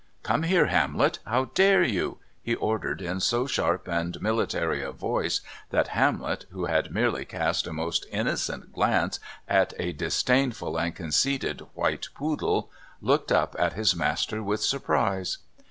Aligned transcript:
"Come 0.23 0.41
here, 0.41 0.65
Hamlet. 0.65 1.19
How 1.27 1.45
dare 1.45 1.83
you?" 1.83 2.17
he 2.41 2.55
ordered 2.55 3.03
in 3.03 3.19
so 3.19 3.45
sharp 3.45 3.87
and 3.87 4.19
military 4.19 4.81
a 4.81 4.91
voice 4.91 5.41
that 5.69 5.89
Hamlet, 5.89 6.47
who 6.49 6.65
had 6.65 6.91
merely 6.91 7.23
cast 7.23 7.67
a 7.67 7.71
most 7.71 8.07
innocent 8.11 8.73
glance 8.73 9.19
at 9.47 9.73
a 9.77 9.93
disdainful 9.93 10.75
and 10.79 10.95
conceited 10.95 11.59
white 11.75 12.07
poodle, 12.15 12.71
looked 12.99 13.31
up 13.31 13.55
at 13.59 13.73
his 13.73 13.95
master 13.95 14.41
with 14.41 14.63
surprise. 14.63 15.37